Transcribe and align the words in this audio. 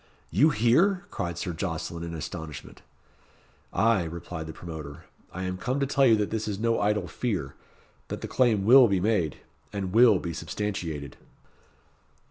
"You 0.31 0.49
here?" 0.49 1.05
cried 1.11 1.37
Sir 1.37 1.53
Jocelyn, 1.53 2.01
in 2.03 2.15
astonishment. 2.15 2.81
"Ay," 3.71 4.01
replied 4.03 4.47
the 4.47 4.51
promoter; 4.51 5.03
"I 5.31 5.43
am 5.43 5.59
come 5.59 5.79
to 5.79 5.85
tell 5.85 6.07
you 6.07 6.15
that 6.15 6.31
this 6.31 6.47
is 6.47 6.57
no 6.57 6.79
idle 6.79 7.07
fear, 7.07 7.53
that 8.07 8.21
the 8.21 8.27
claim 8.27 8.65
will 8.65 8.87
be 8.87 8.99
made, 8.99 9.41
and 9.71 9.93
will 9.93 10.17
be 10.17 10.33
substantiated." 10.33 11.17